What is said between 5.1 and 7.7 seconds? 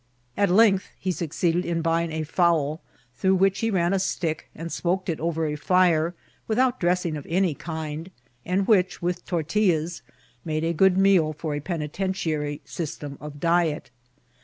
over a fire, without dressing of any